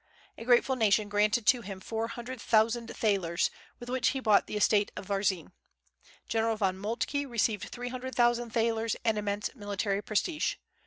[0.35, 4.57] A grateful nation granted to him four hundred thousand thalers, with which he bought the
[4.57, 5.51] estate of Varzin.
[6.27, 10.55] General von Moltke received three hundred thousand thalers and immense military prestige.